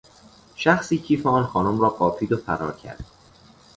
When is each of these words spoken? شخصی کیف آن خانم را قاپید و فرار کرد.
شخصی 0.55 0.97
کیف 0.97 1.25
آن 1.27 1.43
خانم 1.47 1.81
را 1.81 1.89
قاپید 1.89 2.31
و 2.31 2.37
فرار 2.37 2.75
کرد. 2.75 3.05